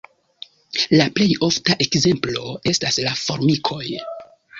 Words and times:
La 0.99 1.05
plej 1.19 1.27
ofta 1.47 1.75
ekzemplo 1.85 2.55
estas 2.73 2.97
la 3.09 3.13
formikoj. 3.21 3.83